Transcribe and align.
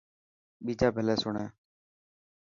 ٻيجا 0.63 0.87
ڀلي 0.95 1.15
سڻي. 1.23 1.45